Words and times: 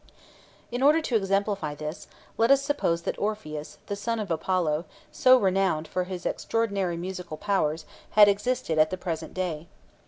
In 0.71 0.81
order 0.81 0.99
to 0.99 1.15
exemplify 1.15 1.75
this, 1.75 2.07
let 2.35 2.49
us 2.49 2.63
suppose 2.63 3.03
that 3.03 3.19
Orpheus, 3.19 3.77
the 3.85 3.95
son 3.95 4.19
of 4.19 4.31
Apollo, 4.31 4.85
so 5.11 5.37
renowned 5.37 5.87
for 5.87 6.05
his 6.05 6.25
extraordinary 6.25 6.97
musical 6.97 7.37
powers, 7.37 7.85
had 8.17 8.27
existed 8.27 8.79
at 8.79 8.89
the 8.89 8.97
present 8.97 9.35
day. 9.35 9.67